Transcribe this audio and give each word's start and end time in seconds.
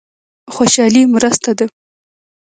خوشالي 0.55 1.03
مرسته 1.13 1.51
ده. 1.57 1.65